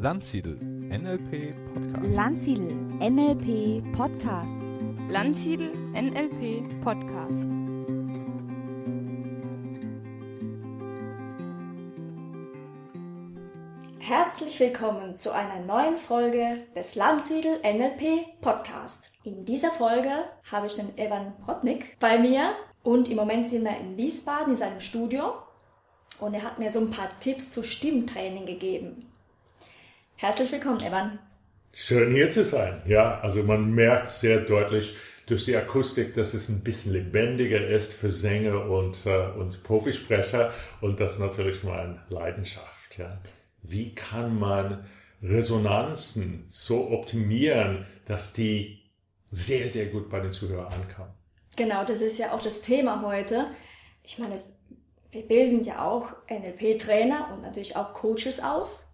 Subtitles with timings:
[0.00, 2.14] Landsiedel NLP Podcast.
[2.14, 4.56] Landsiedel NLP Podcast.
[5.08, 7.48] Landsiedel NLP Podcast.
[13.98, 19.10] Herzlich willkommen zu einer neuen Folge des Landsiedel NLP Podcast.
[19.24, 20.12] In dieser Folge
[20.48, 22.54] habe ich den Evan Rotnik bei mir
[22.84, 25.32] und im Moment sind wir in Wiesbaden in seinem Studio
[26.20, 29.07] und er hat mir so ein paar Tipps zu Stimmtraining gegeben.
[30.20, 31.20] Herzlich willkommen, Evan.
[31.72, 32.82] Schön hier zu sein.
[32.86, 37.92] Ja, also man merkt sehr deutlich durch die Akustik, dass es ein bisschen lebendiger ist
[37.92, 42.98] für Sänger und, äh, und Profisprecher und das ist natürlich meine Leidenschaft.
[42.98, 43.16] Ja.
[43.62, 44.88] Wie kann man
[45.22, 48.90] Resonanzen so optimieren, dass die
[49.30, 51.12] sehr, sehr gut bei den Zuhörern ankommen?
[51.56, 53.46] Genau, das ist ja auch das Thema heute.
[54.02, 54.52] Ich meine, es,
[55.12, 58.87] wir bilden ja auch NLP-Trainer und natürlich auch Coaches aus.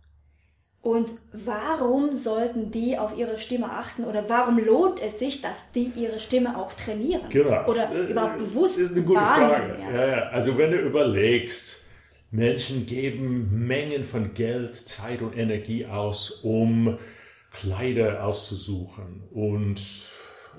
[0.85, 5.91] Und warum sollten die auf ihre Stimme achten oder warum lohnt es sich, dass die
[5.97, 7.23] ihre Stimme auch trainieren?
[7.31, 7.65] Genau.
[7.67, 9.81] Oder Äh, überhaupt bewusst ist eine gute wahrnehmen?
[9.81, 9.97] Frage.
[9.97, 10.07] Ja.
[10.07, 10.23] Ja.
[10.29, 11.87] Also wenn du überlegst,
[12.31, 16.99] Menschen geben Mengen von Geld, Zeit und Energie aus, um
[17.51, 19.81] Kleider auszusuchen und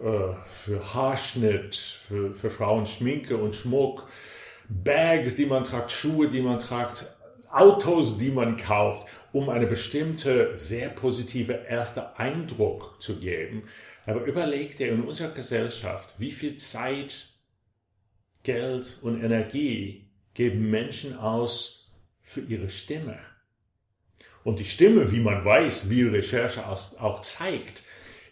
[0.04, 4.08] äh, für Haarschnitt, für, für Frauen Schminke und Schmuck,
[4.70, 7.06] Bags, die man tragt, Schuhe, die man tragt,
[7.52, 13.64] Autos, die man kauft, um eine bestimmte sehr positive erste Eindruck zu geben.
[14.06, 17.32] Aber überleg dir in unserer Gesellschaft, wie viel Zeit,
[18.44, 21.92] Geld und Energie geben Menschen aus
[22.24, 23.20] für ihre Stimme.
[24.46, 27.84] Und die Stimme, wie man weiß, wie Recherche auch zeigt,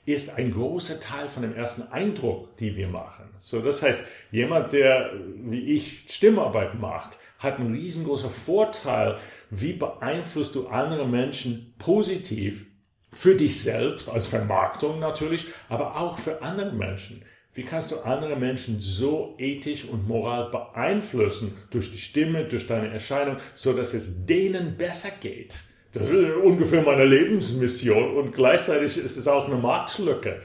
[0.06, 3.26] ist ein großer Teil von dem ersten Eindruck, die wir machen.
[3.40, 9.18] So, das heißt, jemand, der wie ich Stimmarbeit macht, hat einen riesengroßen Vorteil,
[9.50, 12.66] wie beeinflusst du andere Menschen positiv
[13.12, 17.24] für dich selbst, als Vermarktung natürlich, aber auch für andere Menschen.
[17.54, 22.88] Wie kannst du andere Menschen so ethisch und moral beeinflussen durch die Stimme, durch deine
[22.88, 25.60] Erscheinung, so dass es denen besser geht?
[25.92, 30.42] Das ist ungefähr meine Lebensmission und gleichzeitig ist es auch eine Marktlücke.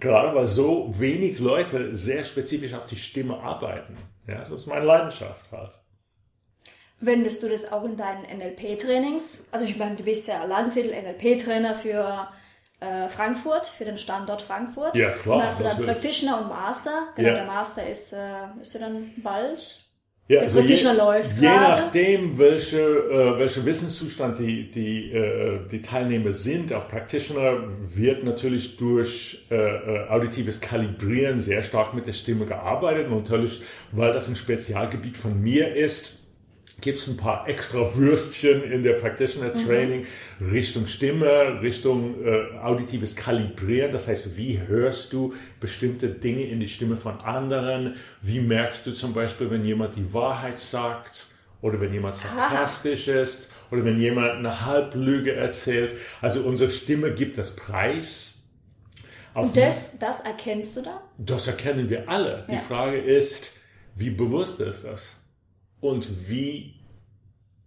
[0.00, 3.96] Gerade weil so wenig Leute sehr spezifisch auf die Stimme arbeiten.
[4.26, 5.70] Ja, das ist meine Leidenschaft halt.
[7.00, 9.48] Wendest du das auch in deinen NLP-Trainings?
[9.52, 12.28] Also ich meine, du bist ja Landsiedel NLP-Trainer für
[12.80, 14.96] äh, Frankfurt, für den Standort Frankfurt.
[14.96, 15.76] Ja, klar, Und hast du dann.
[15.84, 17.08] Practitioner und Master.
[17.16, 17.34] Genau, Ja.
[17.34, 18.16] der Master ist, äh,
[18.60, 19.84] ist ja dann bald.
[20.30, 21.82] Ja, Der Practitioner läuft je gerade.
[21.84, 27.62] nachdem, welche, äh, welcher Wissenszustand die, die, äh, die Teilnehmer sind, auf Practitioner
[27.94, 33.06] wird natürlich durch äh, äh, auditives Kalibrieren sehr stark mit der Stimme gearbeitet.
[33.06, 36.17] Und natürlich, weil das ein Spezialgebiet von mir ist,
[36.80, 40.06] gibt es ein paar extra Würstchen in der Practitioner Training
[40.40, 43.90] Richtung Stimme, Richtung äh, auditives Kalibrieren.
[43.92, 47.96] Das heißt, wie hörst du bestimmte Dinge in die Stimme von anderen?
[48.22, 51.28] Wie merkst du zum Beispiel, wenn jemand die Wahrheit sagt
[51.60, 55.94] oder wenn jemand sarkastisch ist oder wenn jemand eine Halblüge erzählt?
[56.20, 58.36] Also unsere Stimme gibt das Preis.
[59.34, 61.02] Und das, das erkennst du da?
[61.18, 62.44] das erkennen wir alle.
[62.48, 62.60] Die Ja.
[62.60, 63.56] Frage ist,
[63.94, 65.27] wie bewusst ist das?
[65.80, 66.74] Und wie,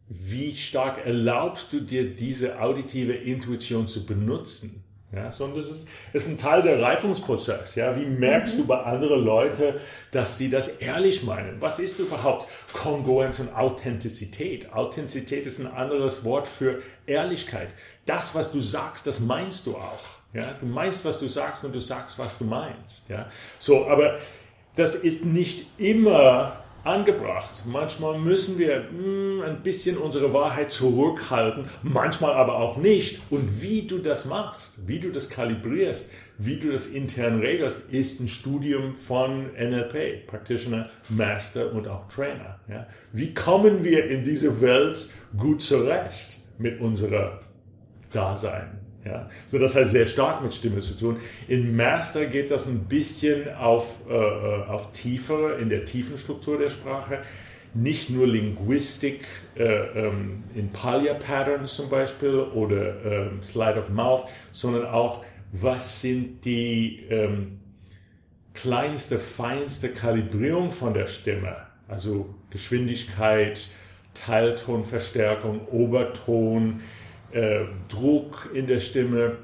[0.08, 4.84] wie stark erlaubst du dir diese auditive Intuition zu benutzen?
[5.14, 7.76] Ja, so, und das ist, ist ein Teil der Reifungsprozess.
[7.76, 9.74] Ja, wie merkst du bei anderen Leuten,
[10.12, 11.60] dass sie das ehrlich meinen?
[11.60, 14.72] Was ist überhaupt Kongruenz und Authentizität?
[14.72, 17.70] Authentizität ist ein anderes Wort für Ehrlichkeit.
[18.06, 20.00] Das, was du sagst, das meinst du auch.
[20.34, 23.10] Ja, du meinst, was du sagst und du sagst, was du meinst.
[23.10, 23.30] Ja,
[23.60, 24.18] so, aber
[24.76, 27.64] das ist nicht immer angebracht.
[27.66, 33.22] Manchmal müssen wir mm, ein bisschen unsere Wahrheit zurückhalten, manchmal aber auch nicht.
[33.30, 38.20] Und wie du das machst, wie du das kalibrierst, wie du das intern regelst, ist
[38.20, 42.60] ein Studium von NLP, Practitioner, Master und auch Trainer.
[42.68, 42.88] Ja?
[43.12, 47.40] Wie kommen wir in diese Welt gut zurecht mit unserer
[48.12, 48.81] Dasein.
[49.04, 51.18] Ja, so das hat sehr stark mit Stimme zu tun.
[51.48, 56.70] In Master geht das ein bisschen auf, äh, auf tiefer, in der tiefen Struktur der
[56.70, 57.20] Sprache.
[57.74, 59.26] Nicht nur Linguistik
[59.56, 66.02] äh, ähm, in Palya Patterns zum Beispiel oder ähm, Slide of Mouth, sondern auch, was
[66.02, 67.60] sind die ähm,
[68.54, 71.56] kleinste, feinste Kalibrierung von der Stimme?
[71.88, 73.68] Also Geschwindigkeit,
[74.14, 76.82] Teiltonverstärkung, Oberton,
[77.34, 79.38] äh, Druck in der Stimme.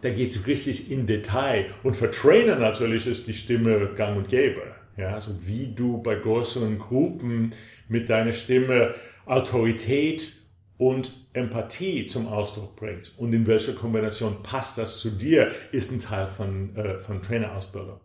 [0.00, 1.66] Da geht es richtig in Detail.
[1.82, 4.62] Und für Trainer natürlich ist die Stimme gang und gäbe.
[4.96, 7.52] Ja, also wie du bei größeren Gruppen
[7.88, 8.94] mit deiner Stimme
[9.26, 10.32] Autorität
[10.76, 16.00] und Empathie zum Ausdruck bringt und in welcher Kombination passt das zu dir, ist ein
[16.00, 18.00] Teil von, äh, von Trainerausbildung.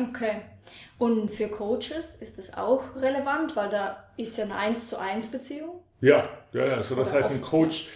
[0.00, 0.40] Okay.
[0.98, 5.30] Und für Coaches ist das auch relevant, weil da ist ja eine 1 zu 1
[5.30, 5.80] Beziehung.
[6.00, 6.82] Ja, ja, ja.
[6.82, 7.88] So, das Oder heißt, ein Coach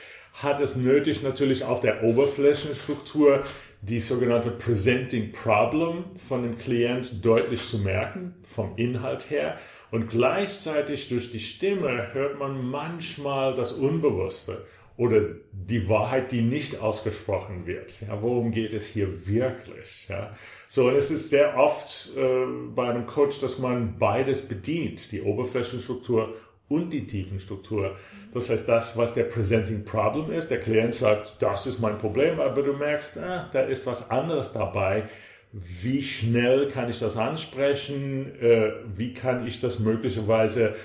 [0.42, 3.44] hat es nötig, natürlich auf der Oberflächenstruktur
[3.80, 9.58] die sogenannte Presenting Problem von dem Klient deutlich zu merken, vom Inhalt her.
[9.90, 16.80] Und gleichzeitig durch die Stimme hört man manchmal das Unbewusste oder die Wahrheit, die nicht
[16.80, 18.00] ausgesprochen wird.
[18.00, 20.08] Ja, worum geht es hier wirklich?
[20.08, 20.36] Ja?
[20.66, 25.22] So, und es ist sehr oft äh, bei einem Coach, dass man beides bedient, die
[25.22, 26.34] Oberflächenstruktur
[26.68, 27.96] und die Tiefenstruktur.
[28.32, 32.40] Das heißt, das, was der Presenting Problem ist, der Klient sagt, das ist mein Problem,
[32.40, 35.04] aber du merkst, ah, da ist was anderes dabei.
[35.52, 38.38] Wie schnell kann ich das ansprechen?
[38.40, 40.76] Äh, wie kann ich das möglicherweise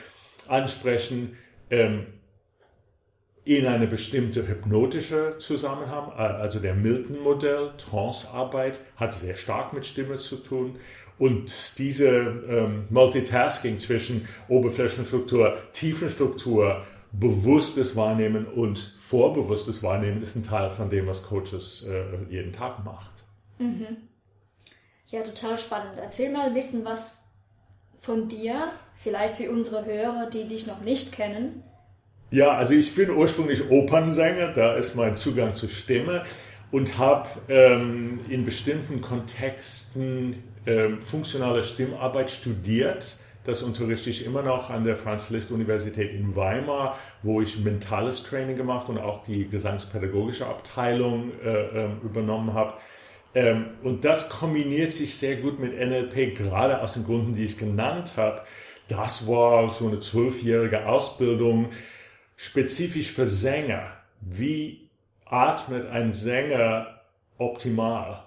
[0.48, 1.38] ansprechen?
[1.70, 2.06] Ähm,
[3.46, 10.16] in eine bestimmte hypnotische Zusammenhang, äh, also der Milton-Modell, Trance-Arbeit, hat sehr stark mit Stimme
[10.16, 10.78] zu tun.
[11.20, 20.70] Und diese ähm, Multitasking zwischen Oberflächenstruktur, Tiefenstruktur, bewusstes Wahrnehmen und vorbewusstes Wahrnehmen ist ein Teil
[20.72, 23.12] von dem, was Coaches äh, jeden Tag macht.
[25.08, 26.00] Ja, total spannend.
[26.02, 27.30] Erzähl mal ein bisschen was
[28.00, 31.64] von dir, vielleicht für unsere Hörer, die dich noch nicht kennen.
[32.32, 36.24] Ja, also ich bin ursprünglich Opernsänger, da ist mein Zugang zur Stimme
[36.74, 43.18] und habe ähm, in bestimmten Kontexten ähm, funktionale Stimmarbeit studiert.
[43.44, 48.90] Das unterrichte ich immer noch an der Franz-Liszt-Universität in Weimar, wo ich mentales Training gemacht
[48.90, 52.74] und auch die gesangspädagogische Abteilung äh, ähm, übernommen habe.
[53.36, 57.60] Ähm, und das kombiniert sich sehr gut mit NLP, gerade aus den Gründen, die ich
[57.60, 58.42] genannt habe.
[58.88, 61.70] Das war so eine zwölfjährige Ausbildung,
[62.36, 63.92] spezifisch für Sänger.
[64.22, 64.83] Wie
[65.26, 67.02] atmet ein Sänger
[67.38, 68.26] optimal?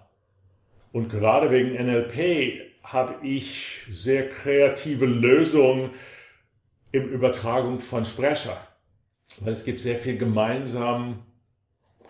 [0.93, 5.90] Und gerade wegen NLP habe ich sehr kreative Lösungen
[6.93, 8.56] im Übertragung von Sprecher.
[9.40, 11.25] Weil es gibt sehr viel gemeinsam,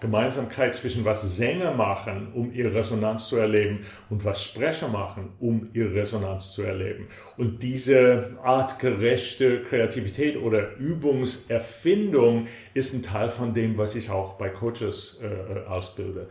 [0.01, 5.71] Gemeinsamkeit zwischen was Sänger machen, um ihre Resonanz zu erleben, und was Sprecher machen, um
[5.73, 7.09] ihre Resonanz zu erleben.
[7.37, 14.51] Und diese artgerechte Kreativität oder Übungserfindung ist ein Teil von dem, was ich auch bei
[14.51, 16.29] Coaches äh, ausbilde.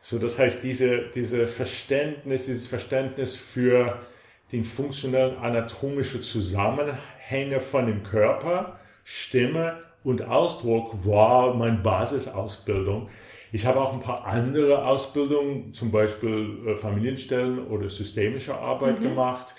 [0.00, 3.98] So, das heißt, diese, diese Verständnis, dieses Verständnis für
[4.52, 13.08] den funktionellen anatomischen Zusammenhänge von dem Körper, Stimme und Ausdruck war meine Basisausbildung.
[13.50, 19.56] Ich habe auch ein paar andere Ausbildungen, zum Beispiel äh, Familienstellen oder systemische Arbeit gemacht.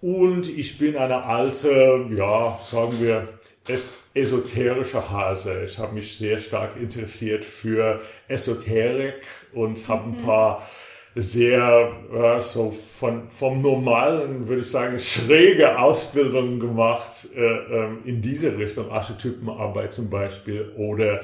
[0.00, 3.28] Und ich bin eine alte, ja, sagen wir,
[3.68, 5.64] es esoterische Hase.
[5.64, 10.66] Ich habe mich sehr stark interessiert für Esoterik und habe ein paar
[11.14, 18.20] sehr äh, so von vom normalen würde ich sagen schräge Ausbildungen gemacht äh, ähm, in
[18.20, 21.20] diese Richtung Archetypenarbeit zum Beispiel oder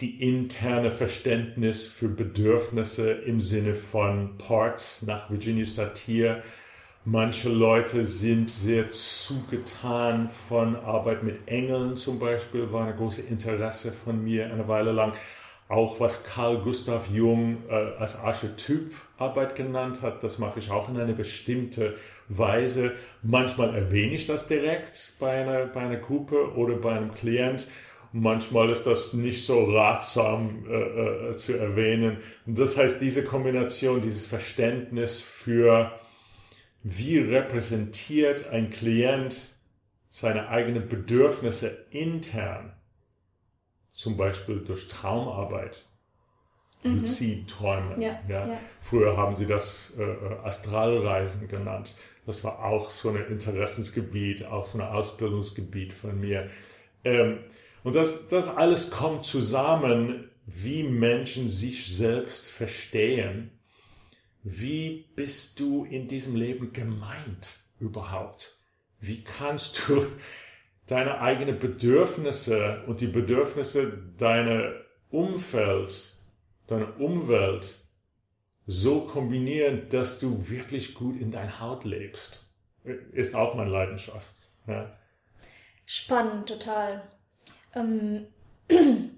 [0.00, 6.42] die interne Verständnis für Bedürfnisse im Sinne von Parts nach Virginia Satir
[7.08, 13.92] Manche Leute sind sehr zugetan von Arbeit mit Engeln zum Beispiel, war ein großes Interesse
[13.92, 15.12] von mir eine Weile lang.
[15.68, 20.88] Auch was Carl Gustav Jung äh, als Archetyp Arbeit genannt hat, das mache ich auch
[20.88, 21.96] in eine bestimmte
[22.28, 22.92] Weise.
[23.22, 27.66] Manchmal erwähne ich das direkt bei einer, bei einer Gruppe oder bei einem Klient.
[28.12, 32.18] Manchmal ist das nicht so ratsam äh, äh, zu erwähnen.
[32.46, 35.90] Und das heißt, diese Kombination, dieses Verständnis für
[36.84, 39.56] wie repräsentiert ein Klient
[40.08, 42.75] seine eigenen Bedürfnisse intern,
[43.96, 45.84] zum Beispiel durch Traumarbeit,
[46.84, 48.00] Luzidträume.
[48.00, 48.58] Ja, ja.
[48.80, 50.04] Früher haben sie das äh,
[50.44, 51.96] Astralreisen genannt.
[52.26, 56.48] Das war auch so ein Interessensgebiet, auch so ein Ausbildungsgebiet von mir.
[57.02, 57.40] Ähm,
[57.82, 63.50] und das, das alles kommt zusammen, wie Menschen sich selbst verstehen
[64.48, 68.60] wie bist du in diesem Leben gemeint überhaupt?
[69.00, 70.06] Wie kannst du
[70.86, 74.72] deine eigenen Bedürfnisse und die Bedürfnisse deiner
[75.10, 76.16] Umfeld,
[76.66, 77.80] deiner Umwelt
[78.66, 82.44] so kombinieren, dass du wirklich gut in deiner Haut lebst?
[83.12, 84.50] Ist auch meine Leidenschaft.
[84.66, 84.96] Ja.
[85.86, 87.02] Spannend, total.
[87.74, 88.26] Ähm,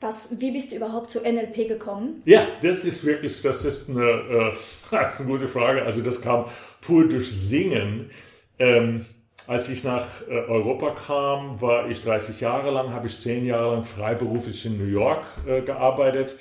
[0.00, 2.22] was, wie bist du überhaupt zu NLP gekommen?
[2.26, 4.54] Ja, das ist wirklich, das ist eine, äh,
[4.90, 5.82] das ist eine gute Frage.
[5.82, 6.46] Also das kam
[6.80, 8.10] pur durch Singen.
[8.58, 9.06] Ähm,
[9.46, 13.74] als ich nach äh, Europa kam, war ich 30 Jahre lang, habe ich 10 Jahre
[13.74, 16.38] lang freiberuflich in New York äh, gearbeitet.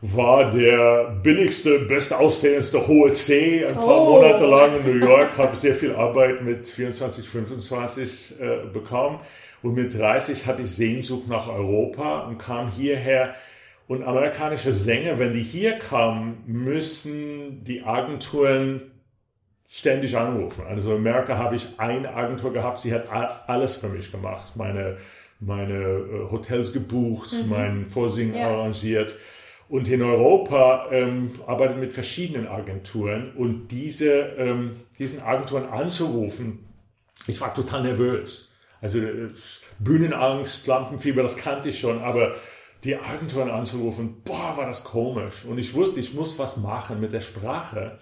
[0.00, 4.14] War der billigste, bestaussehendste hohe C ein paar Oh.
[4.14, 9.20] Monate lang in New York, habe sehr viel Arbeit mit 24, 25 äh, bekommen.
[9.62, 13.34] Und mit 30 hatte ich Sehnsucht nach Europa und kam hierher.
[13.86, 18.90] Und amerikanische Sänger, wenn die hier kamen, müssen die Agenturen
[19.74, 20.64] ständig anrufen.
[20.68, 23.06] Also in Amerika habe ich eine Agentur gehabt, sie hat
[23.48, 24.54] alles für mich gemacht.
[24.54, 24.98] Meine,
[25.40, 28.48] meine äh, Hotels gebucht, mein Vorsingen Ja.
[28.50, 29.14] arrangiert.
[29.70, 36.68] Und in Europa ähm, arbeitet mit verschiedenen Agenturen und diese, ähm, diesen Agenturen anzurufen,
[37.26, 38.58] ich war total nervös.
[38.82, 39.30] Also äh,
[39.78, 42.34] Bühnenangst, Lampenfieber, das kannte ich schon, aber
[42.84, 45.46] die Agenturen anzurufen, boah, war das komisch.
[45.48, 47.98] Und ich wusste, ich muss was machen mit der Sprache.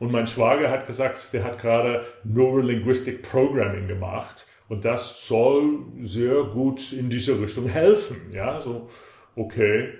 [0.00, 6.42] Und mein Schwager hat gesagt, der hat gerade Neurolinguistic Programming gemacht und das soll sehr
[6.44, 8.16] gut in diese Richtung helfen.
[8.32, 8.88] Ja, so,
[9.36, 9.90] okay.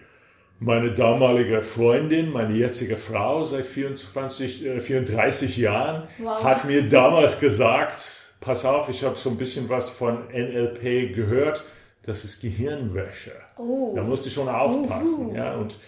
[0.59, 6.45] Meine damalige Freundin, meine jetzige Frau seit 24, äh, 34 Jahren, Wow.
[6.45, 11.63] hat mir damals gesagt, pass auf, ich habe so ein bisschen was von NLP gehört,
[12.03, 13.33] das ist Gehirnwäsche.
[13.59, 13.93] Oh.
[13.95, 15.35] Da musst du schon aufpassen.
[15.35, 15.55] Ja?
[15.57, 15.79] Und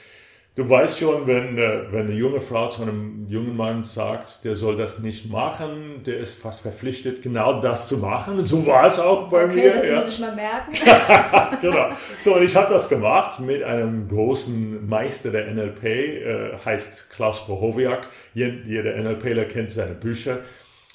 [0.55, 4.55] du weißt schon, wenn, äh, wenn eine junge Frau zu einem jungen Mann sagt, der
[4.57, 8.39] soll das nicht machen, der ist fast verpflichtet, genau das zu machen.
[8.39, 9.73] Und so war es auch bei Okay, mir.
[9.75, 9.97] das ja.
[9.97, 10.73] muss ich mal merken.
[11.63, 11.89] genau.
[12.21, 17.47] So, und ich habe das gemacht mit einem großen Meister der NLP, äh, heißt Klaus
[17.47, 18.07] Bohowiak.
[18.35, 20.41] Jed- Jeder NLPler kennt seine Bücher.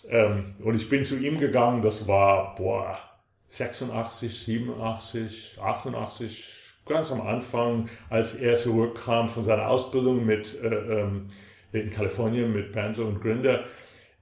[0.10, 2.98] Ähm, und ich bin zu ihm gegangen, das war, boah,
[3.48, 6.54] 86, 87, 88,
[6.88, 11.28] ganz am Anfang, als er zurückkam von seiner Ausbildung mit, äh, ähm,
[11.72, 13.66] in Kalifornien mit Bandler und Grinder.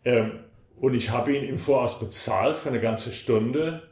[0.04, 0.40] Ähm,
[0.78, 3.84] und ich habe ihn im Voraus bezahlt für eine ganze Stunde,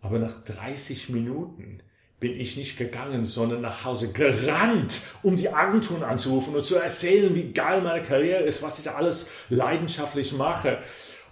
[0.00, 1.80] aber nach 30 Minuten
[2.22, 7.34] bin ich nicht gegangen, sondern nach Hause gerannt, um die Agenturen anzurufen und zu erzählen,
[7.34, 10.78] wie geil meine Karriere ist, was ich alles leidenschaftlich mache.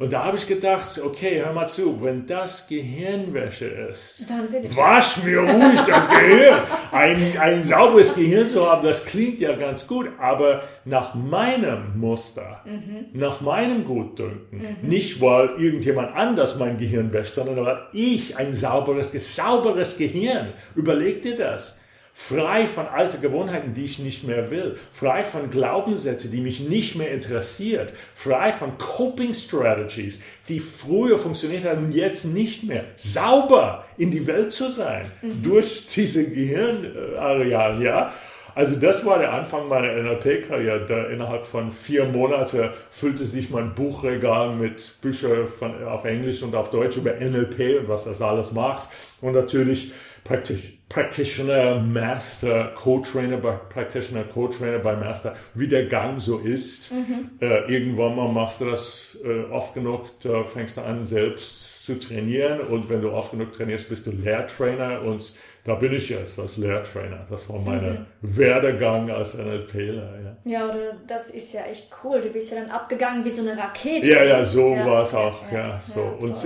[0.01, 4.27] Und da habe ich gedacht, okay, hör mal zu, wenn das Gehirnwäsche ist,
[4.75, 6.63] wasch mir ruhig das Gehirn.
[6.91, 12.65] Ein, ein sauberes Gehirn zu haben, das klingt ja ganz gut, aber nach meinem Muster,
[13.13, 19.13] nach meinem Gutdünken, nicht weil irgendjemand anders mein Gehirn wäscht, sondern weil ich ein sauberes,
[19.37, 20.55] sauberes Gehirn.
[20.75, 21.85] Überleg dir das.
[22.13, 24.77] Frei von alten Gewohnheiten, die ich nicht mehr will.
[24.93, 27.93] Frei von Glaubenssätzen, die mich nicht mehr interessiert.
[28.15, 32.85] Frei von Coping Strategies, die früher funktioniert haben und jetzt nicht mehr.
[32.97, 35.11] Sauber in die Welt zu sein.
[35.43, 38.13] Durch diese Gehirnareale, ja.
[38.55, 40.85] Also das war der Anfang meiner NLP-Karriere.
[40.87, 46.55] Da innerhalb von vier Monaten füllte sich mein Buchregal mit Büchern von, auf Englisch und
[46.55, 48.89] auf Deutsch über NLP und was das alles macht.
[49.21, 49.93] Und natürlich
[50.25, 56.93] Practi- Practitioner, Master, Co-Trainer bei Practitioner, Co-Trainer bei Master, wie der Gang so ist.
[57.41, 61.97] Äh, irgendwann mal machst du das äh, oft genug, da fängst du an selbst zu
[61.99, 65.33] trainieren und wenn du oft genug trainierst, bist du Lehrtrainer und
[65.63, 67.25] da bin ich jetzt als Lehrtrainer.
[67.31, 70.37] Das war mein Werdegang als NLPler.
[70.45, 70.51] Ja.
[70.51, 72.21] Ja, oder das ist ja echt cool.
[72.21, 74.09] Du bist ja dann abgegangen wie so eine Rakete.
[74.09, 75.41] Ja, ja, so Ja, war es auch.
[75.53, 76.01] ja, Ja, so.
[76.19, 76.37] und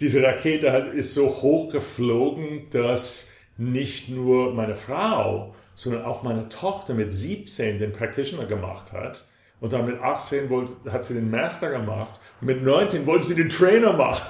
[0.00, 6.94] diese Rakete ist so hoch geflogen, dass nicht nur meine Frau, sondern auch meine Tochter
[6.94, 9.28] mit 17 den Practitioner gemacht hat.
[9.60, 12.20] Und dann mit 18 wollte, hat sie den Master gemacht.
[12.40, 14.26] Und mit 19 wollte sie den Trainer machen.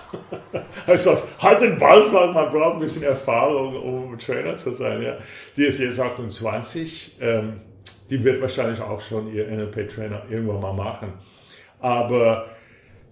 [0.86, 5.02] ich gesagt, halt den Ball flach, man braucht ein bisschen Erfahrung, um Trainer zu sein.
[5.02, 5.18] Ja.
[5.56, 7.18] Die ist jetzt 28.
[7.20, 7.60] Ähm,
[8.08, 11.12] die wird wahrscheinlich auch schon ihr NLP-Trainer irgendwann mal machen.
[11.80, 12.46] Aber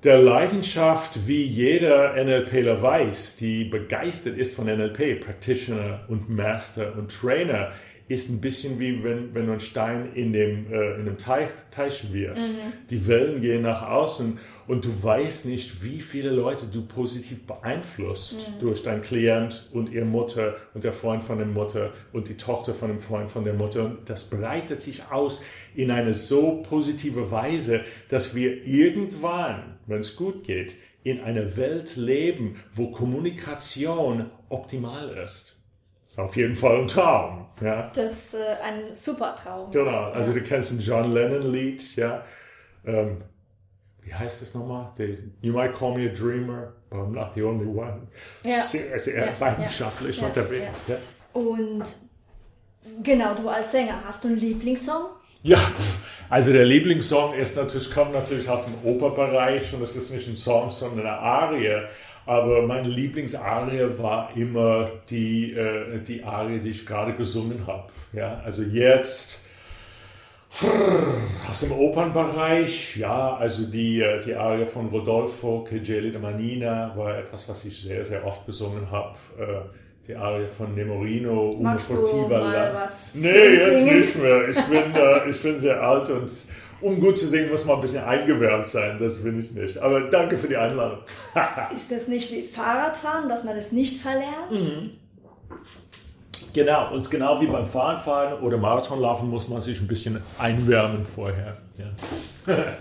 [0.06, 7.10] der Leidenschaft, wie jeder NLPler weiß, die begeistert ist von NLP, Practitioner und Master und
[7.10, 7.72] Trainer,
[8.06, 11.48] ist ein bisschen wie wenn, wenn du einen Stein in dem, äh, in dem Teich,
[11.72, 12.54] Teich wirfst.
[12.88, 18.52] Die Wellen gehen nach außen und du weißt nicht, wie viele Leute du positiv beeinflusst
[18.61, 22.75] durch deinen Klient und ihr Mutter und der Freund von der Mutter und die Tochter
[22.75, 23.85] von dem Freund von der Mutter.
[23.85, 25.44] Und das breitet sich aus
[25.75, 31.94] in eine so positive Weise, dass wir irgendwann, wenn es gut geht, in einer Welt
[31.96, 35.64] leben, wo Kommunikation optimal ist.
[36.08, 37.46] Ist auf jeden Fall ein Traum.
[37.61, 37.88] Ja.
[37.94, 39.70] Das ist äh, ein super Traum.
[39.70, 40.38] Genau, also ja.
[40.38, 42.25] du kennst ein John Lennon-Lied, ja.
[42.85, 43.18] Ähm,
[44.06, 44.92] wie heißt das nochmal?
[44.96, 48.06] The, you might call me a dreamer, but I'm not the only one.
[48.44, 48.58] Ja.
[48.60, 50.86] Sehr, sehr Ja, leidenschaftlich ja, unterwegs.
[50.88, 50.96] Ja,
[51.32, 51.82] Und
[53.02, 55.06] genau, du als Sänger, hast du einen Lieblingssong?
[55.42, 55.58] ja
[56.28, 60.36] Also der Lieblingssong ist natürlich, kommt natürlich aus dem Operbereich und es ist nicht ein
[60.36, 61.82] Song, sondern eine Arie.
[62.26, 67.92] Aber meine Lieblingsarie war immer die, äh, die Arie, die ich gerade gesungen habe.
[68.12, 69.40] Ja, also jetzt
[71.48, 77.18] aus dem Opernbereich, ja, also die, äh, die Arie von Rodolfo, Che gelida Manina, war
[77.18, 79.16] etwas, was ich sehr, sehr oft gesungen habe.
[79.38, 81.90] Äh, die Arie von Nemorino, Una Magst.
[81.90, 83.98] Du mal was nee, jetzt singen?
[83.98, 84.48] nicht mehr.
[84.48, 86.30] Ich bin, äh, ich bin sehr alt und
[86.80, 88.98] um gut zu singen, muss man ein bisschen eingewärmt sein.
[89.00, 89.78] Das bin ich nicht.
[89.78, 91.00] Aber danke für die Einladung.
[91.75, 94.50] Ist das nicht wie Fahrradfahren, dass man das nicht verlernt?
[94.50, 94.90] Mhm.
[96.56, 101.58] Genau, und genau wie beim Fahrradfahren oder Marathonlaufen muss man sich ein bisschen einwärmen vorher.
[101.76, 102.64] Ja.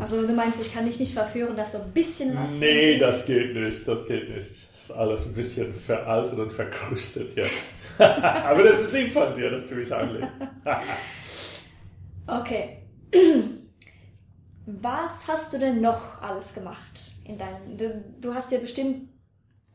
[0.00, 3.26] Also du meinst, ich kann dich nicht verführen, dass du ein bisschen was Nee, das
[3.26, 4.48] geht nicht, das geht nicht.
[4.48, 7.82] Das ist alles ein bisschen veraltet und verkrustet jetzt.
[7.98, 10.30] Aber das ist lieb von dir, dass du mich anlegst.
[12.28, 12.76] okay.
[14.66, 17.02] Was hast du denn noch alles gemacht?
[17.24, 19.09] In deinem, du, du hast ja bestimmt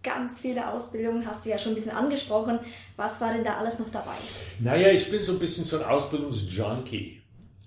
[0.06, 2.60] ganz viele Ausbildungen, hast du ja schon ein bisschen angesprochen.
[2.96, 4.14] Was war denn da alles noch dabei?
[4.60, 7.22] Naja, ich bin so ein bisschen so ein Ausbildungsjunkie.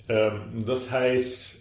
[0.09, 1.57] Ähm, das heißt,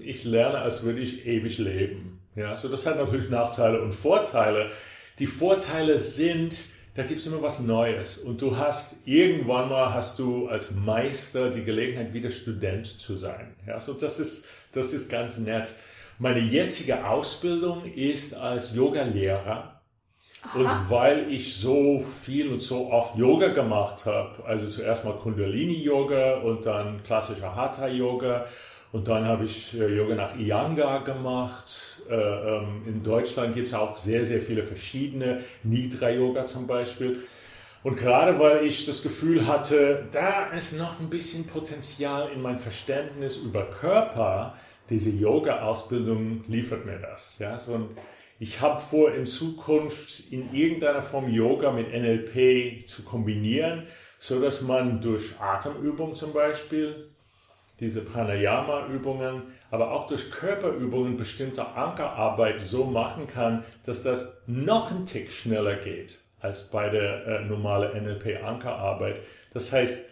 [0.00, 2.20] ich lerne, als würde ich ewig leben.
[2.34, 4.70] Ja, so das hat natürlich Nachteile und Vorteile.
[5.18, 6.56] Die Vorteile sind,
[6.94, 11.50] da gibt es immer was Neues und du hast irgendwann mal hast du als Meister
[11.50, 13.54] die Gelegenheit wieder Student zu sein.
[13.66, 15.74] Ja, so das ist das ist ganz nett.
[16.18, 19.81] Meine jetzige Ausbildung ist als Yoga-Lehrer
[20.54, 26.40] und weil ich so viel und so oft Yoga gemacht habe, also zuerst mal Kundalini-Yoga
[26.40, 28.46] und dann klassischer Hatha-Yoga
[28.92, 32.02] und dann habe ich äh, Yoga nach Iyengar gemacht.
[32.10, 37.20] Äh, ähm, in Deutschland gibt es auch sehr, sehr viele verschiedene, Nidra-Yoga zum Beispiel.
[37.82, 42.58] Und gerade weil ich das Gefühl hatte, da ist noch ein bisschen Potenzial in mein
[42.58, 44.54] Verständnis über Körper,
[44.90, 47.38] diese Yoga-Ausbildung liefert mir das.
[47.38, 47.88] Ja, so ein
[48.42, 53.86] ich habe vor, in Zukunft in irgendeiner Form Yoga mit NLP zu kombinieren,
[54.18, 57.08] so dass man durch Atemübungen zum Beispiel,
[57.78, 65.06] diese Pranayama-Übungen, aber auch durch Körperübungen bestimmte Ankerarbeit so machen kann, dass das noch ein
[65.06, 69.20] Tick schneller geht als bei der äh, normale NLP-Ankerarbeit.
[69.52, 70.10] Das heißt,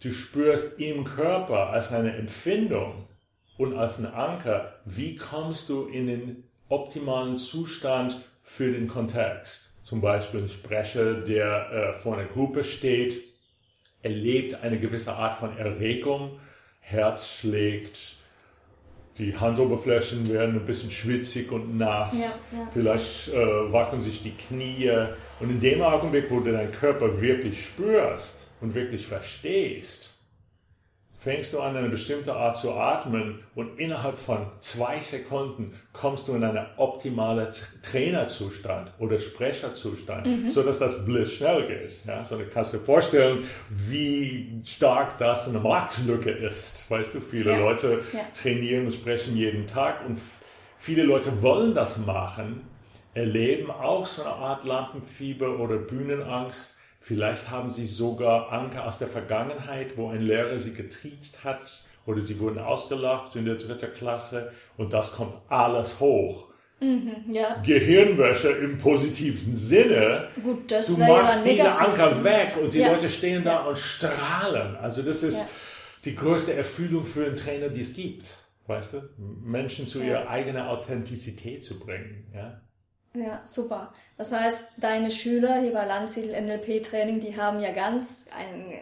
[0.00, 3.08] du spürst im Körper als eine Empfindung
[3.58, 9.74] und als ein Anker, wie kommst du in den optimalen Zustand für den Kontext.
[9.84, 13.22] Zum Beispiel ein Sprecher, der äh, vor einer Gruppe steht,
[14.02, 16.38] erlebt eine gewisse Art von Erregung,
[16.80, 18.16] Herz schlägt,
[19.18, 22.68] die Handoberflächen werden ein bisschen schwitzig und nass, ja, ja.
[22.72, 24.90] vielleicht äh, wackeln sich die Knie
[25.38, 30.13] und in dem Augenblick, wo du deinen Körper wirklich spürst und wirklich verstehst,
[31.24, 36.34] fängst du an, eine bestimmte Art zu atmen und innerhalb von zwei Sekunden kommst du
[36.34, 37.48] in einen optimalen
[37.82, 40.50] Trainerzustand oder Sprecherzustand, mhm.
[40.50, 42.04] so dass das blitzschnell geht.
[42.06, 46.90] Ja, so du kannst dir vorstellen, wie stark das eine Marktlücke ist.
[46.90, 47.58] Weißt du, viele ja.
[47.58, 48.20] Leute ja.
[48.34, 50.20] trainieren und sprechen jeden Tag und
[50.76, 52.68] viele Leute wollen das machen,
[53.14, 59.08] erleben auch so eine Art Lampenfieber oder Bühnenangst Vielleicht haben sie sogar Anker aus der
[59.08, 64.52] Vergangenheit, wo ein Lehrer sie getriezt hat oder sie wurden ausgelacht in der dritten Klasse
[64.78, 66.48] und das kommt alles hoch.
[66.80, 67.60] Mhm, ja.
[67.62, 70.28] Gehirnwäsche im positivsten Sinne.
[70.42, 72.92] Gut, das du machst diese Anker weg und die ja.
[72.92, 73.64] Leute stehen da ja.
[73.64, 74.74] und strahlen.
[74.76, 75.50] Also das ist
[76.06, 78.32] die größte Erfüllung für einen Trainer, die es gibt.
[78.66, 79.10] Weißt du?
[79.18, 82.32] Menschen zu ihrer eigenen Authentizität zu bringen.
[82.32, 82.62] Ja,
[83.14, 83.92] ja super.
[84.16, 88.72] Das heißt, deine Schüler hier bei Landsiedel NLP Training, die haben ja ganz einen,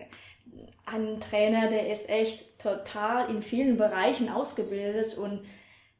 [0.84, 5.44] einen Trainer, der ist echt total in vielen Bereichen ausgebildet und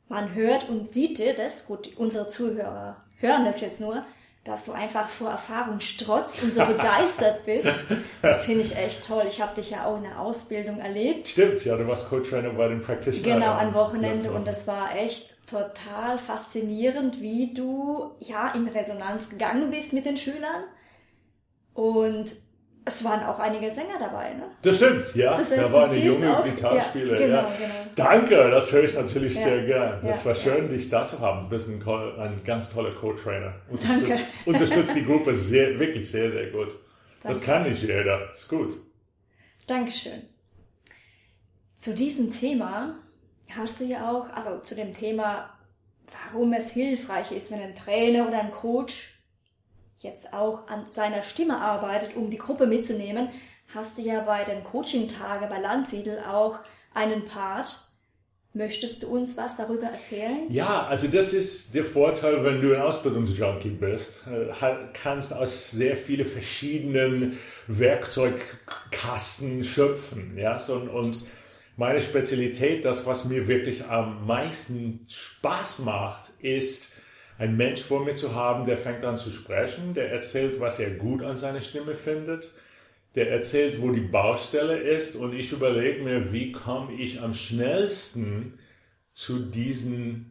[0.09, 4.05] man hört und sieht dir das, gut, unsere Zuhörer hören das jetzt nur,
[4.45, 7.73] dass du einfach vor Erfahrung strotzt und so begeistert bist.
[8.23, 9.25] Das finde ich echt toll.
[9.29, 11.29] Ich habe dich ja auch in der Ausbildung erlebt.
[11.29, 13.35] Stimmt, ja, du warst Co-Trainer bei den Practitioner.
[13.35, 19.71] Genau, am Wochenende und das war echt total faszinierend, wie du ja in Resonanz gegangen
[19.71, 20.65] bist mit den Schülern.
[21.75, 22.35] Und
[22.85, 24.45] es waren auch einige Sänger dabei, ne?
[24.63, 25.37] Das stimmt, ja.
[25.37, 27.21] Das heißt, da war eine junge Gitarrespieler.
[27.21, 27.57] Ja, genau, ja.
[27.59, 27.75] genau.
[27.95, 30.01] Danke, das höre ich natürlich ja, sehr gern.
[30.05, 31.45] Das war schön, dich da zu haben.
[31.45, 31.81] Du bist ein,
[32.19, 33.55] ein ganz toller Co-Trainer.
[33.69, 36.69] Unterstützt, unterstützt die Gruppe sehr, wirklich sehr, sehr gut.
[37.23, 37.39] Danke.
[37.39, 38.33] Das kann nicht jeder.
[38.33, 38.75] Ist gut.
[39.67, 40.23] Dankeschön.
[41.77, 42.97] Zu diesem Thema
[43.57, 45.51] hast du ja auch, also zu dem Thema,
[46.33, 49.12] warum es hilfreich ist, wenn ein Trainer oder ein Coach
[50.03, 53.29] jetzt auch an seiner Stimme arbeitet, um die Gruppe mitzunehmen,
[53.75, 56.59] hast du ja bei den Coaching-Tagen bei Landsiedel auch
[56.95, 57.89] einen Part.
[58.55, 60.41] Möchtest du uns was darüber erzählen?
[60.51, 64.27] Ja, also das ist der Vorteil, wenn du ein Ausbildungsjunkie bist.
[64.27, 64.53] Äh,
[64.93, 70.37] kannst aus sehr vielen verschiedenen Werkzeugkasten schöpfen.
[70.37, 70.59] Ja?
[70.69, 71.25] Und
[71.79, 76.97] meine Spezialität, das, was mir wirklich am meisten Spaß macht, ist,
[77.43, 80.93] ein Mensch vor mir zu haben, der fängt an zu sprechen, der erzählt, was er
[80.93, 82.55] gut an seiner Stimme findet,
[83.17, 88.61] der erzählt, wo die Baustelle ist und ich überlege mir, wie komme ich am schnellsten
[89.13, 90.31] zu diesem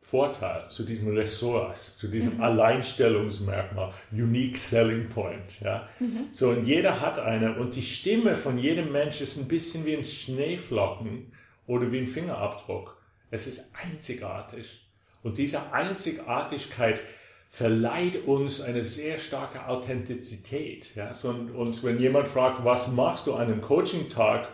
[0.00, 2.42] Vorteil, zu diesen Ressorts, zu diesem mhm.
[2.42, 5.60] Alleinstellungsmerkmal, Unique Selling Point.
[5.60, 5.88] Ja?
[6.00, 6.26] Mhm.
[6.32, 9.96] So, und jeder hat eine und die Stimme von jedem Mensch ist ein bisschen wie
[9.96, 11.32] ein Schneeflocken
[11.68, 13.00] oder wie ein Fingerabdruck.
[13.30, 14.85] Es ist einzigartig.
[15.26, 17.02] Und diese Einzigartigkeit
[17.50, 20.94] verleiht uns eine sehr starke Authentizität.
[20.94, 21.14] Ja?
[21.14, 24.48] So, und, und wenn jemand fragt, was machst du an einem Coaching-Tag?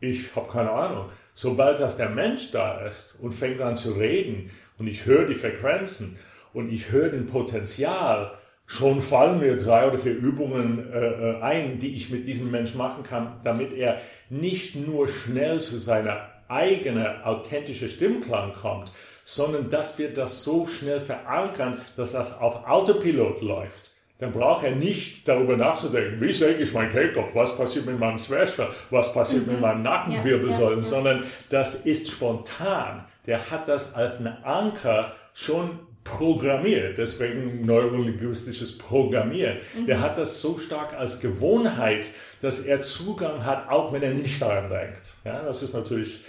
[0.00, 1.10] Ich habe keine Ahnung.
[1.32, 5.36] Sobald das der Mensch da ist und fängt an zu reden und ich höre die
[5.36, 6.18] Frequenzen
[6.52, 8.32] und ich höre den Potenzial,
[8.66, 12.74] schon fallen mir drei oder vier Übungen äh, äh ein, die ich mit diesem Mensch
[12.74, 18.90] machen kann, damit er nicht nur schnell zu seiner eigenen authentischen Stimmklang kommt,
[19.26, 23.90] sondern dass wir das so schnell verankern, dass das auf Autopilot läuft.
[24.18, 28.16] Dann braucht er nicht darüber nachzudenken, wie senke ich mein Kehlkopf, was passiert mit meinem
[28.16, 29.54] Zwerchfell, was passiert mhm.
[29.54, 30.82] mit meinen Nackenwirbelsäulen, ja, ja, ja.
[30.82, 33.04] sondern das ist spontan.
[33.26, 39.58] Der hat das als einen Anker schon programmiert, deswegen neurolinguistisches Programmieren.
[39.76, 39.86] Mhm.
[39.86, 42.06] Der hat das so stark als Gewohnheit,
[42.40, 45.14] dass er Zugang hat, auch wenn er nicht daran denkt.
[45.24, 46.20] Ja, das ist natürlich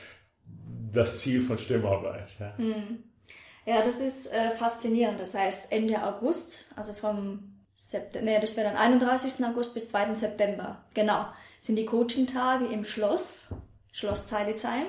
[0.98, 2.36] das Ziel von Stimmarbeit.
[2.40, 3.04] Ja, mhm.
[3.66, 5.20] ja das ist äh, faszinierend.
[5.20, 9.46] Das heißt, Ende August, also vom September, nee, das wäre dann 31.
[9.46, 10.14] August bis 2.
[10.14, 11.28] September, genau,
[11.62, 13.54] sind die Coaching-Tage im Schloss,
[13.92, 14.88] Schloss Zeilitzheim.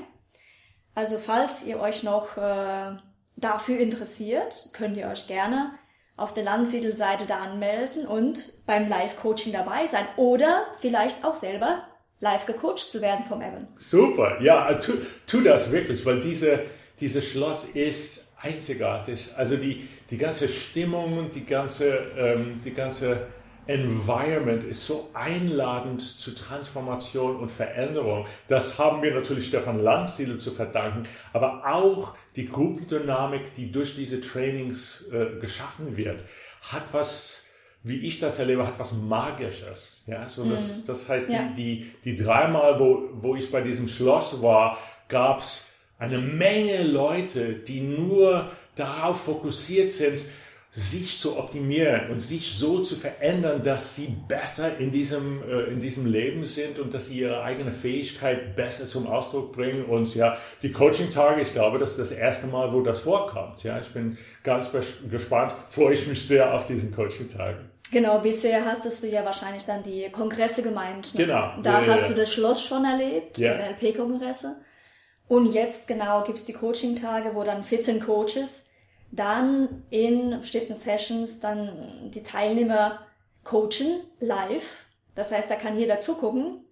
[0.94, 2.96] Also falls ihr euch noch äh,
[3.36, 5.72] dafür interessiert, könnt ihr euch gerne
[6.16, 11.87] auf der Landsiedelseite da anmelden und beim Live-Coaching dabei sein oder vielleicht auch selber
[12.20, 13.68] live gecoacht zu werden vom Evan.
[13.76, 14.92] Super, ja, tu,
[15.26, 16.60] tu das wirklich, weil diese,
[17.00, 19.30] dieses Schloss ist einzigartig.
[19.36, 23.28] Also die, die ganze Stimmung, die ganze, ähm, die ganze
[23.66, 28.26] Environment ist so einladend zu Transformation und Veränderung.
[28.48, 34.22] Das haben wir natürlich Stefan Landsiedel zu verdanken, aber auch die Gruppendynamik, die durch diese
[34.22, 36.24] Trainings äh, geschaffen wird,
[36.62, 37.44] hat was
[37.88, 40.04] wie ich das erlebe, hat was Magisches.
[40.06, 40.86] Ja, so das, mhm.
[40.86, 41.48] das heißt, ja.
[41.56, 46.82] die, die, die dreimal, wo, wo ich bei diesem Schloss war, gab es eine Menge
[46.82, 50.20] Leute, die nur darauf fokussiert sind,
[50.70, 55.80] sich zu optimieren und sich so zu verändern, dass sie besser in diesem, äh, in
[55.80, 59.86] diesem Leben sind und dass sie ihre eigene Fähigkeit besser zum Ausdruck bringen.
[59.86, 63.64] Und ja, die Coaching-Tage, ich glaube, das ist das erste Mal, wo das vorkommt.
[63.64, 64.70] Ja, ich bin ganz
[65.10, 67.67] gespannt, freue ich mich sehr auf diesen Coaching-Tagen.
[67.90, 71.14] Genau, bisher hattest du ja wahrscheinlich dann die Kongresse gemeint.
[71.14, 71.26] Ne?
[71.26, 71.52] Genau.
[71.62, 72.08] Da ja, hast ja.
[72.08, 73.54] du das Schloss schon erlebt, ja.
[73.54, 74.56] die NLP-Kongresse.
[75.26, 78.68] Und jetzt genau gibt's die Coaching-Tage, wo dann 14 Coaches
[79.10, 83.06] dann in bestimmten Sessions dann die Teilnehmer
[83.44, 84.84] coachen live.
[85.14, 86.64] Das heißt, da kann jeder zugucken.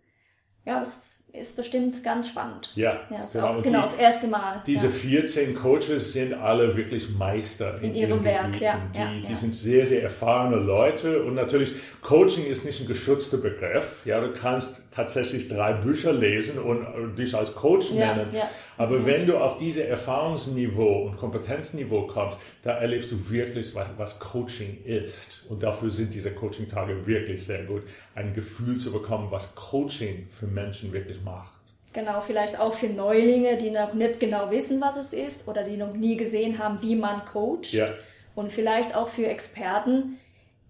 [0.64, 2.70] Ja, das ist bestimmt ganz spannend.
[2.75, 3.62] Ja, ja genau.
[3.62, 4.62] Genau, die, das erste Mal.
[4.66, 4.92] Diese ja.
[4.92, 8.53] 14 Coaches sind alle wirklich Meister in, in ihrem Werk.
[8.53, 8.64] Gebieten.
[8.64, 12.87] Ja, die, ja, die sind sehr, sehr erfahrene Leute und natürlich Coaching ist nicht ein
[12.87, 14.03] geschützter Begriff.
[14.05, 18.29] Ja, du kannst tatsächlich drei Bücher lesen und dich als Coach nennen.
[18.78, 24.84] Aber wenn du auf diese Erfahrungsniveau und Kompetenzniveau kommst, da erlebst du wirklich, was Coaching
[24.84, 25.46] ist.
[25.48, 27.82] Und dafür sind diese Coaching-Tage wirklich sehr gut,
[28.14, 31.52] ein Gefühl zu bekommen, was Coaching für Menschen wirklich macht.
[31.92, 35.78] Genau, vielleicht auch für Neulinge, die noch nicht genau wissen, was es ist oder die
[35.78, 37.72] noch nie gesehen haben, wie man coacht.
[37.72, 37.88] Ja.
[38.34, 40.18] Und vielleicht auch für Experten,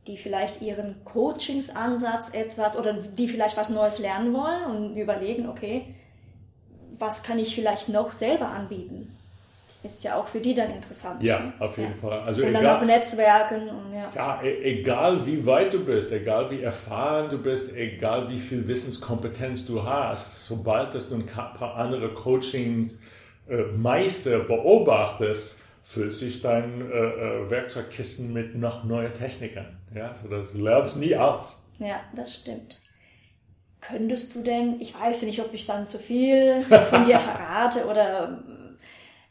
[0.06, 5.96] die vielleicht ihren Coachingsansatz etwas oder die vielleicht was Neues lernen wollen und überlegen, okay,
[6.98, 9.16] was kann ich vielleicht noch selber anbieten?
[9.82, 11.22] Ist ja auch für die dann interessant.
[11.22, 11.52] Ja, ne?
[11.60, 11.96] auf jeden ja.
[11.96, 12.18] Fall.
[12.20, 13.68] Also und egal, dann auch Netzwerken.
[13.68, 14.10] Und, ja.
[14.14, 18.66] ja, e-, egal wie weit du bist, egal wie erfahren du bist, egal wie viel
[18.66, 26.94] Wissenskompetenz du hast, sobald du ein paar andere Coaching-Meister äh, beobachtest, füllt sich dein äh,
[26.94, 29.76] äh, Werkzeugkisten mit noch neuen Technikern.
[29.94, 31.62] Ja, so das lernst nie aus.
[31.78, 32.80] Ja, das stimmt.
[33.88, 38.38] Könntest du denn, ich weiß nicht, ob ich dann zu viel von dir verrate oder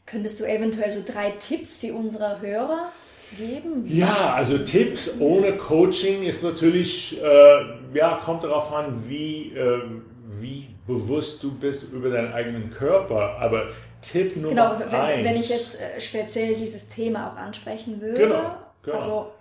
[0.06, 2.90] könntest du eventuell so drei Tipps für unsere Hörer
[3.36, 3.84] geben?
[3.86, 9.82] Ja, also Tipps ohne Coaching ist natürlich, äh, ja, kommt darauf an, wie, äh,
[10.40, 13.36] wie bewusst du bist über deinen eigenen Körper.
[13.40, 13.64] Aber
[14.00, 15.24] Tipp Nummer Genau, wenn, eins.
[15.24, 18.20] wenn ich jetzt äh, speziell dieses Thema auch ansprechen würde.
[18.20, 18.96] Genau, genau.
[18.96, 19.32] Also,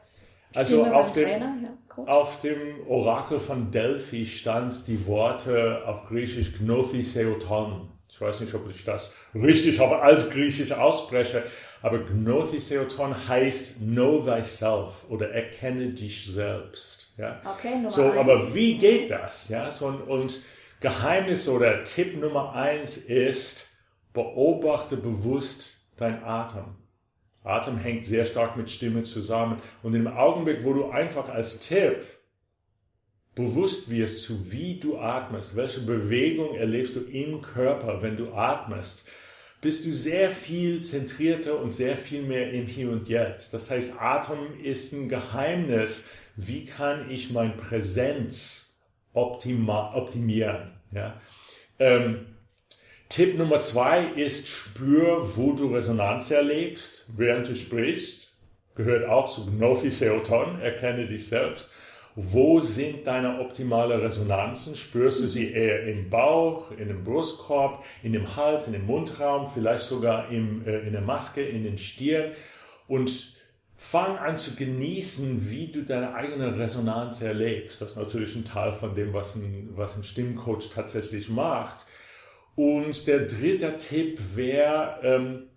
[0.56, 2.10] Also auf dem- Trainer, ja, Coach.
[2.10, 7.90] Auf dem Orakel von Delphi stand die Worte auf Griechisch Gnothiseoton.
[8.10, 11.44] Ich weiß nicht, ob ich das richtig auf Altgriechisch ausspreche,
[11.82, 17.14] aber Gnothiseoton heißt Know thyself oder erkenne dich selbst.
[17.18, 17.42] Ja?
[17.46, 18.18] Okay, Nummer So, eins.
[18.18, 19.50] aber wie geht das?
[19.50, 20.44] Ja, so, und- und
[20.80, 23.70] Geheimnis oder Tipp Nummer eins ist,
[24.14, 26.76] beobachte bewusst dein Atem.
[27.46, 29.62] Atem hängt sehr stark mit Stimme zusammen.
[29.84, 32.04] Und im Augenblick, wo du einfach als Tipp
[33.36, 39.10] bewusst wirst, zu wie du atmest, welche Bewegung erlebst du im Körper, wenn du atmest,
[39.62, 43.54] bist du sehr viel zentrierter und sehr viel mehr im Hier und Jetzt.
[43.54, 46.10] Das heißt, Atem ist ein Geheimnis.
[46.36, 48.80] Wie kann ich mein Präsenz
[49.14, 50.74] optimieren?
[50.92, 51.20] Ja?
[51.80, 52.28] Ähm,
[53.10, 58.38] Tipp Nummer zwei ist, spür, wo du Resonanz erlebst, während du sprichst.
[58.76, 61.72] Gehört auch zu Gnothiseoton, erkenne dich selbst.
[62.18, 64.76] Wo sind deine optimale Resonanzen?
[64.76, 69.50] Spürst du sie eher im Bauch, in dem Brustkorb, in dem Hals, in dem Mundraum,
[69.54, 72.32] vielleicht sogar im, äh, in der Maske, in den Stirn?
[72.88, 73.36] Und
[73.76, 77.82] fang an zu genießen, wie du deine eigene Resonanz erlebst.
[77.82, 81.86] Das ist natürlich ein Teil von dem, was ein, was ein Stimmcoach tatsächlich macht.
[82.56, 85.50] Und der dritte Tipp wäre, ähm,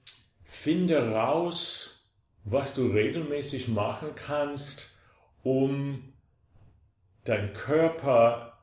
[0.45, 2.11] finde raus,
[2.45, 4.97] was du regelmäßig machen kannst,
[5.43, 6.13] um
[7.25, 8.59] deinen Körper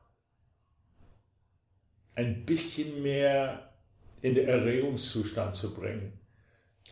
[2.14, 3.70] ein bisschen mehr
[4.22, 6.12] in den Erregungszustand zu bringen.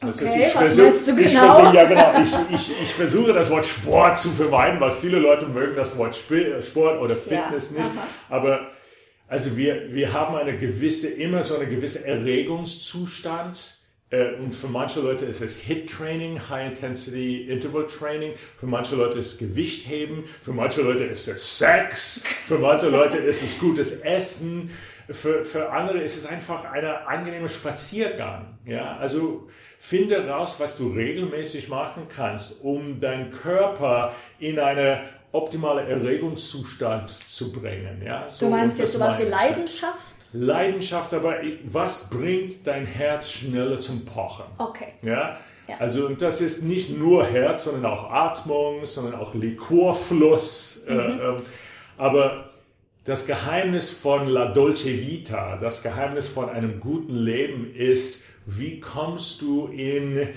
[0.00, 1.52] Okay, heißt, ich was versuch- meinst du Ich genau?
[1.54, 2.20] versuch, ja, genau.
[2.20, 6.14] Ich, ich, ich versuche das Wort Sport zu vermeiden, weil viele Leute mögen das Wort
[6.18, 7.90] Sp- Sport oder Fitness Ja, nicht.
[7.90, 8.06] aha.
[8.28, 8.70] Aber
[9.34, 13.78] also wir, wir haben eine gewisse, immer so eine gewisse Erregungszustand.
[14.10, 18.34] Äh, Und für manche Leute ist es HIT-Training, High Intensity Interval Training.
[18.56, 20.22] Für manche Leute ist es Gewichtheben.
[20.40, 22.22] Für manche Leute ist es Sex.
[22.46, 24.70] Für manche Leute ist es gutes Essen.
[25.10, 28.56] Für, für andere ist es einfach ein angenehmer Spaziergang.
[28.64, 29.48] Ja, also
[29.80, 35.00] finde raus, was du regelmäßig machen kannst, um deinen Körper in eine
[35.34, 38.02] optimale Erregungszustand zu bringen.
[38.04, 39.24] Ja, so, du meinst jetzt sowas wie.
[39.24, 40.16] Leidenschaft?
[40.32, 44.44] Leidenschaft, aber ich, was bringt dein Herz schneller zum Pochen?
[44.58, 44.94] Okay.
[45.02, 45.38] Ja?
[45.68, 45.76] Ja.
[45.78, 50.86] Also und das ist nicht nur Herz, sondern auch Atmung, sondern auch Liquorfluss.
[50.88, 51.36] Äh, ähm,
[51.96, 52.50] aber
[53.04, 59.40] das Geheimnis von La Dolce Vita, das Geheimnis von einem guten Leben ist, wie kommst
[59.40, 60.28] du in,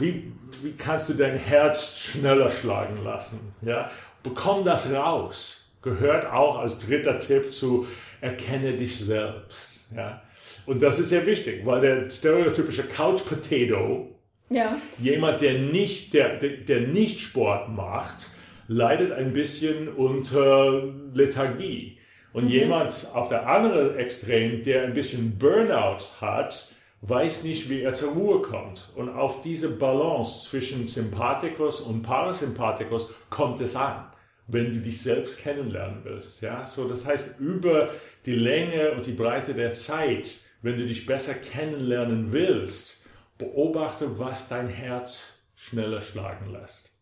[0.00, 0.26] wie,
[0.62, 3.54] wie kannst du dein Herz schneller schlagen lassen?
[3.62, 3.90] Ja?
[4.22, 5.76] Bekomm das raus.
[5.82, 7.86] Gehört auch als dritter Tipp zu
[8.20, 9.90] erkenne dich selbst.
[9.96, 10.22] Ja?
[10.66, 14.14] Und das ist sehr wichtig, weil der stereotypische Couch Potato,
[14.50, 14.76] Ja.
[14.98, 18.26] jemand, der nicht, der, der, der nicht Sport macht,
[18.68, 20.84] leidet ein bisschen unter
[21.14, 21.98] Lethargie.
[22.32, 27.94] Und jemand auf der anderen Extrem, der ein bisschen Burnout hat, weiß nicht, wie er
[27.94, 28.90] zur Ruhe kommt.
[28.94, 34.04] Und auf diese Balance zwischen Sympathikus und Parasympathikus kommt es an,
[34.46, 36.42] wenn du dich selbst kennenlernen willst.
[36.42, 37.90] Ja, so das heißt, über
[38.26, 43.08] die Länge und die Breite der Zeit, wenn du dich besser kennenlernen willst,
[43.38, 46.92] beobachte, was dein Herz schneller schlagen lässt.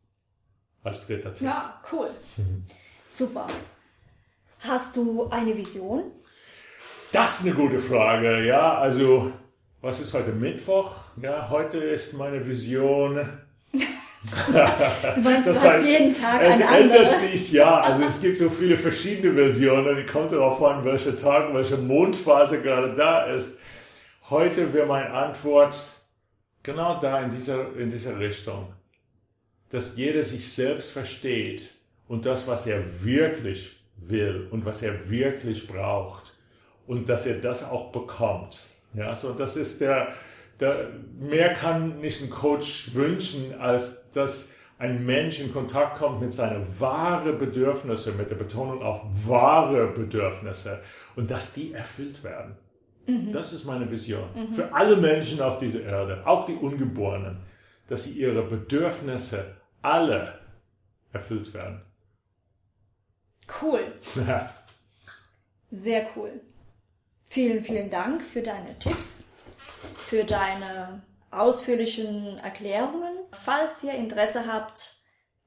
[0.84, 1.46] Als dritter Tipp.
[1.46, 2.08] Ja, cool.
[3.08, 3.48] Super.
[4.60, 6.12] Hast du eine Vision?
[7.12, 8.44] Das ist eine gute Frage.
[8.44, 9.32] Ja, also,
[9.80, 10.96] was ist heute Mittwoch?
[11.20, 13.28] Ja, heute ist meine Vision.
[15.14, 16.98] Du meinst, Das du hast heißt, jeden Tag es eine andere.
[16.98, 17.80] ändert sich, ja.
[17.80, 19.96] Also es gibt so viele verschiedene Versionen.
[19.98, 23.60] Es kommt darauf an, welcher Tag, welche Mondphase gerade da ist.
[24.28, 25.76] Heute wäre meine Antwort
[26.62, 28.72] genau da in dieser, in dieser Richtung.
[29.70, 31.70] Dass jeder sich selbst versteht
[32.08, 36.34] und das, was er wirklich will und was er wirklich braucht
[36.86, 38.66] und dass er das auch bekommt.
[38.94, 40.08] Ja, so das ist der,
[40.60, 46.32] der mehr kann nicht ein Coach wünschen, als dass ein Mensch in Kontakt kommt mit
[46.32, 50.80] seinen wahren Bedürfnissen, mit der Betonung auf wahre Bedürfnisse
[51.16, 52.56] und dass die erfüllt werden.
[53.32, 54.28] Das ist meine Vision.
[54.52, 57.38] Für alle Menschen auf dieser Erde, auch die Ungeborenen,
[57.86, 60.38] dass sie ihre Bedürfnisse alle
[61.10, 61.80] erfüllt werden.
[63.62, 63.80] Cool.
[65.70, 66.40] Sehr cool.
[67.30, 69.30] Vielen, vielen Dank für deine Tipps,
[69.98, 73.18] für deine ausführlichen Erklärungen.
[73.32, 74.96] Falls ihr Interesse habt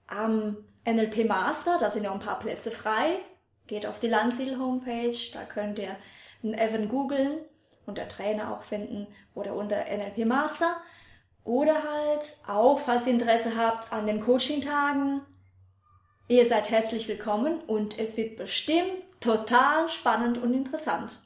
[0.05, 3.17] am NLP Master, da sind ja ein paar Plätze frei,
[3.65, 5.95] geht auf die Landsiedel Homepage, da könnt ihr
[6.43, 7.39] einen Evan googeln
[7.87, 10.77] und der Trainer auch finden oder unter NLP Master.
[11.43, 15.21] Oder halt auch, falls ihr Interesse habt an den Coaching-Tagen,
[16.27, 21.17] ihr seid herzlich willkommen und es wird bestimmt total spannend und interessant.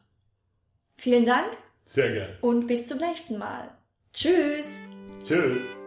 [0.98, 1.50] Vielen Dank
[1.86, 2.38] Sehr gerne.
[2.42, 3.70] und bis zum nächsten Mal.
[4.14, 4.84] Tschüss!
[5.24, 5.78] Tschüss.